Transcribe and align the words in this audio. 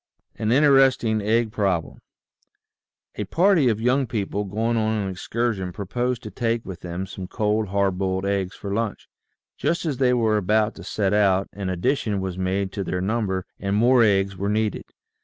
AN 0.35 0.51
INTERESTING 0.51 1.21
EGG 1.21 1.51
PROBLEM 1.51 1.99
PARTY 3.29 3.69
of 3.69 3.79
young 3.79 4.07
people 4.07 4.45
going 4.45 4.75
on 4.75 4.95
an 4.97 5.11
excursion 5.11 5.71
proposed 5.71 6.23
to 6.23 6.31
take 6.31 6.65
with 6.65 6.79
them 6.79 7.05
some 7.05 7.27
cold, 7.27 7.67
hard 7.67 7.99
boiled 7.99 8.25
eggs 8.25 8.55
for 8.55 8.73
lunch. 8.73 9.07
Just 9.59 9.85
as 9.85 9.97
they 9.97 10.15
were 10.15 10.37
about 10.37 10.73
to 10.73 10.83
set 10.83 11.13
out, 11.13 11.49
an 11.53 11.69
addition 11.69 12.19
was 12.19 12.35
made 12.35 12.71
to 12.71 12.83
their 12.83 12.99
number 12.99 13.45
and 13.59 13.75
more 13.75 14.01
eggs 14.01 14.35
were 14.35 14.49
needed. 14.49 14.85